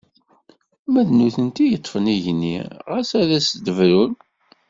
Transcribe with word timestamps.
Ma 0.91 1.01
d 1.07 1.09
nutni 1.17 1.49
i 1.63 1.71
yeṭṭfen 1.71 2.11
igenni, 2.15 2.57
ɣas 2.89 3.09
ad 3.21 3.29
s-d-brun! 3.47 4.13